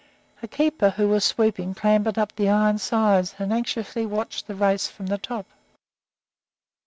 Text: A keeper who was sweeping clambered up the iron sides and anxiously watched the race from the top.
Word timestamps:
A 0.41 0.47
keeper 0.47 0.89
who 0.89 1.07
was 1.07 1.23
sweeping 1.23 1.75
clambered 1.75 2.17
up 2.17 2.35
the 2.35 2.49
iron 2.49 2.79
sides 2.79 3.35
and 3.37 3.53
anxiously 3.53 4.03
watched 4.03 4.47
the 4.47 4.55
race 4.55 4.87
from 4.87 5.05
the 5.05 5.19
top. 5.19 5.45